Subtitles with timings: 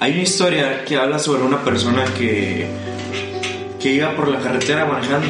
[0.00, 2.66] Hay una historia que habla sobre una persona que,
[3.80, 5.28] que iba por la carretera manejando.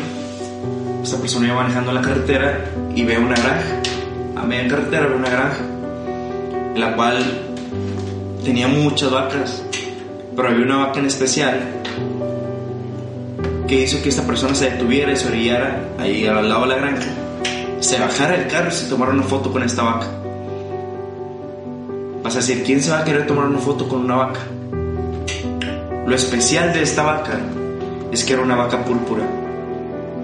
[1.03, 2.65] Esta persona iba manejando la carretera
[2.95, 3.83] y ve una granja.
[4.37, 5.61] A media carretera ve una granja,
[6.77, 7.23] la cual
[8.43, 9.63] tenía muchas vacas,
[10.35, 11.61] pero había una vaca en especial
[13.69, 16.77] que hizo que esta persona se detuviera y se orillara ahí al lado de la
[16.77, 17.07] granja,
[17.81, 20.24] se bajara del carro y se tomara una foto con esta vaca.
[22.25, 24.41] Vas a decir, ¿quién se va a querer tomar una foto con una vaca?
[26.07, 27.39] Lo especial de esta vaca
[28.11, 29.23] es que era una vaca púrpura.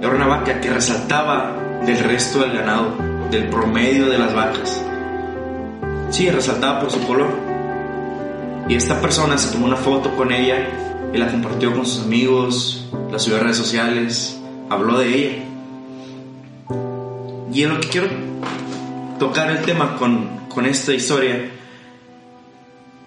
[0.01, 2.95] Era una vaca que resaltaba del resto del ganado,
[3.31, 4.83] del promedio de las vacas.
[6.09, 7.29] Sí, resaltaba por su color.
[8.67, 10.69] Y esta persona se tomó una foto con ella
[11.13, 14.41] y la compartió con sus amigos, la subió a redes sociales,
[14.71, 15.43] habló de ella.
[17.53, 18.07] Y en lo que quiero
[19.19, 21.60] tocar el tema con, con esta historia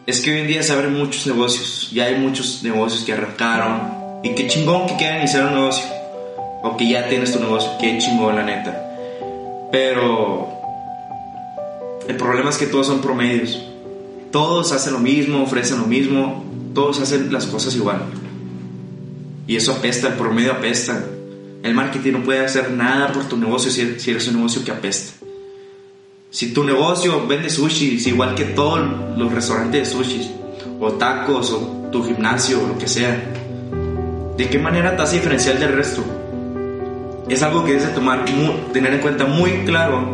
[0.05, 4.22] es que hoy en día se abren muchos negocios, ya hay muchos negocios que arrancaron
[4.23, 5.86] y qué chingón que quieran iniciar un negocio
[6.61, 8.80] o que ya tienes tu negocio, qué chingón la neta.
[9.72, 10.50] Pero
[12.08, 13.61] el problema es que todos son promedios.
[14.31, 18.02] Todos hacen lo mismo, ofrecen lo mismo, todos hacen las cosas igual.
[19.47, 21.03] Y eso apesta, el promedio apesta.
[21.63, 25.22] El marketing no puede hacer nada por tu negocio si eres un negocio que apesta.
[26.34, 28.81] Si tu negocio vende sushi, es igual que todos
[29.16, 30.31] los restaurantes de sushi,
[30.80, 33.23] o tacos, o tu gimnasio, o lo que sea,
[34.36, 36.03] ¿de qué manera te hace diferencial del resto?
[37.30, 38.25] Es algo que debes de tomar,
[38.73, 40.08] tener en cuenta muy claro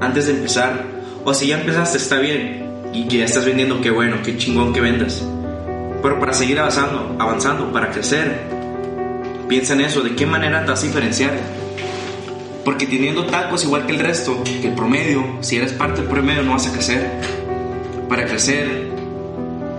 [0.00, 0.82] antes de empezar.
[1.26, 4.80] O si ya empezaste, está bien, y ya estás vendiendo, qué bueno, qué chingón que
[4.80, 5.22] vendas.
[6.00, 8.44] Pero para seguir avanzando, avanzando, para crecer,
[9.46, 11.65] piensa en eso, ¿de qué manera te hace diferenciar?
[12.66, 16.42] Porque teniendo tacos igual que el resto, que el promedio, si eres parte del promedio
[16.42, 17.12] no vas a crecer.
[18.08, 18.90] Para crecer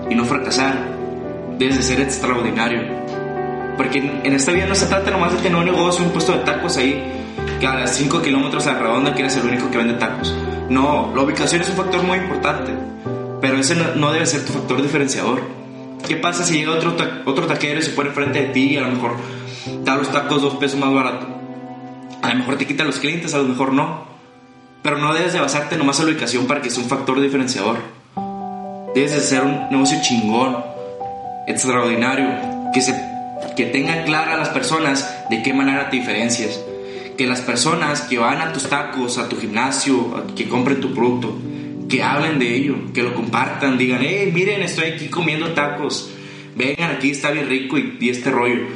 [0.09, 0.88] y no fracasar,
[1.59, 2.83] debes de ser extraordinario.
[3.75, 6.45] Porque en esta vida no se trata nomás de tener un negocio, un puesto de
[6.45, 7.03] tacos ahí,
[7.59, 10.33] que a las 5 kilómetros a la redonda quieres ser el único que vende tacos.
[10.70, 12.71] No, la ubicación es un factor muy importante,
[13.42, 15.42] pero ese no, debe ser tu factor diferenciador.
[16.08, 16.95] ¿Qué pasa si llega otro,
[17.26, 19.17] otro taquero y se pone enfrente de ti y a lo mejor
[19.83, 21.36] da los tacos dos pesos más barato?
[22.22, 24.05] A lo mejor te quita los clientes, a lo mejor no.
[24.82, 27.78] Pero no debes de basarte nomás en la ubicación para que sea un factor diferenciador.
[28.95, 30.58] Debes de ser un negocio chingón,
[31.48, 32.27] extraordinario,
[32.73, 32.94] que, se,
[33.56, 36.60] que tenga clara a las personas de qué manera te diferencias.
[37.17, 41.36] Que las personas que van a tus tacos, a tu gimnasio, que compren tu producto,
[41.89, 46.11] que hablen de ello, que lo compartan, digan, hey, miren, estoy aquí comiendo tacos,
[46.56, 48.67] vengan aquí, está bien rico y, y este rollo.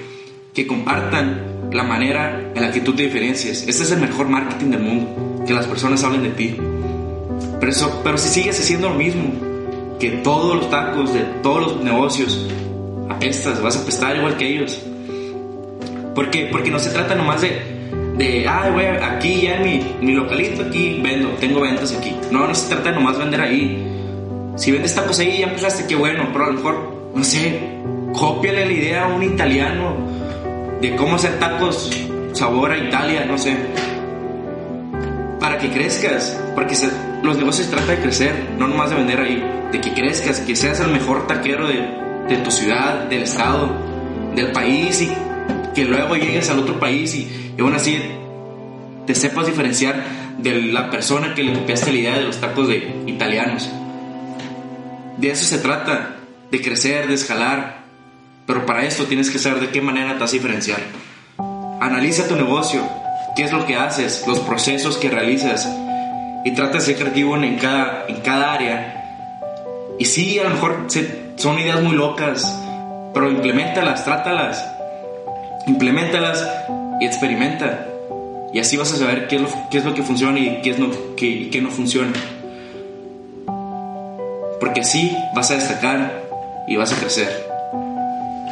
[0.54, 3.66] Que compartan la manera en la que tú te diferencias.
[3.68, 6.58] Este es el mejor marketing del mundo, que las personas hablen de ti.
[7.60, 9.32] Pero, eso, pero si sigues haciendo lo mismo,
[10.00, 12.48] que todos los tacos de todos los negocios
[13.10, 14.82] apestas, vas a apestar igual que ellos.
[16.16, 16.30] ¿Por?
[16.52, 17.62] Porque no se trata nomás de,
[18.18, 22.16] de ay, güey, aquí ya en mi, mi localito, aquí vendo, tengo ventas aquí.
[22.32, 23.88] No, no se trata de nomás vender ahí.
[24.58, 27.60] Si vendes tacos ahí, ya empezaste, qué bueno, pero a lo mejor, no sé,
[28.14, 30.21] cópiale la idea a un italiano
[30.82, 31.92] de cómo hacer tacos
[32.34, 33.56] sabor a Italia, no sé.
[35.40, 36.76] Para que crezcas, porque
[37.24, 40.56] los negocios se trata de crecer, no nomás de vender ahí, de que crezcas, que
[40.56, 41.88] seas el mejor taquero de,
[42.28, 43.72] de tu ciudad, del estado,
[44.36, 45.12] del país y
[45.74, 48.00] que luego llegues al otro país y, y aún así
[49.06, 50.04] te sepas diferenciar
[50.38, 53.70] de la persona que le copiaste la idea de los tacos de italianos.
[55.18, 56.16] De eso se trata,
[56.50, 57.81] de crecer, de escalar,
[58.52, 60.82] pero para esto tienes que saber de qué manera te diferenciar.
[61.80, 62.82] Analiza tu negocio,
[63.34, 65.74] qué es lo que haces, los procesos que realizas
[66.44, 69.96] y trata de ser creativo en cada, en cada área.
[69.98, 70.88] Y sí, a lo mejor
[71.38, 72.44] son ideas muy locas,
[73.14, 74.62] pero implementalas, trátalas,
[75.66, 76.46] implementalas
[77.00, 77.88] y experimenta.
[78.52, 80.72] Y así vas a saber qué es lo, qué es lo que funciona y qué,
[80.72, 82.12] es lo, qué, qué no funciona.
[84.60, 86.22] Porque así vas a destacar
[86.68, 87.51] y vas a crecer.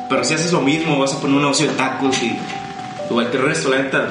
[0.10, 2.36] Pero si haces lo mismo, vas a poner un negocio de tacos y
[3.10, 4.10] igual que el resto, la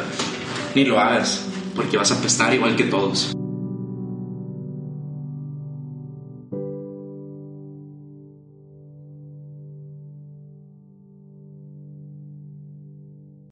[0.74, 3.37] ni lo hagas, porque vas a apestar igual que todos.